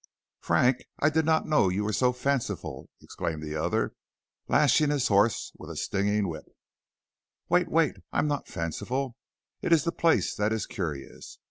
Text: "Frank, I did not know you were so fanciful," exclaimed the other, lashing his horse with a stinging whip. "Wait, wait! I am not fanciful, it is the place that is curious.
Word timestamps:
"Frank, 0.39 0.77
I 0.97 1.11
did 1.11 1.25
not 1.25 1.45
know 1.45 1.69
you 1.69 1.83
were 1.83 1.93
so 1.93 2.11
fanciful," 2.11 2.89
exclaimed 3.03 3.43
the 3.43 3.53
other, 3.55 3.93
lashing 4.47 4.89
his 4.89 5.09
horse 5.09 5.51
with 5.59 5.69
a 5.69 5.75
stinging 5.75 6.27
whip. 6.27 6.45
"Wait, 7.49 7.69
wait! 7.69 7.97
I 8.11 8.17
am 8.17 8.27
not 8.27 8.47
fanciful, 8.47 9.15
it 9.61 9.71
is 9.71 9.83
the 9.83 9.91
place 9.91 10.33
that 10.33 10.51
is 10.53 10.65
curious. 10.65 11.37